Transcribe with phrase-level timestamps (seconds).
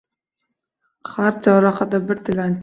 [1.11, 2.59] Har chorrahada bir tilanchi